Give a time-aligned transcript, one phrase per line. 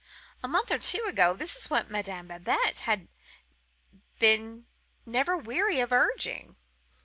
[0.41, 3.07] A month or two ago, this was what Madame Babette had
[4.17, 4.65] been
[5.05, 6.55] never weary of urging.